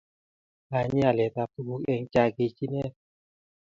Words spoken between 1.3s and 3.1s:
ab tuguk eng chakichinet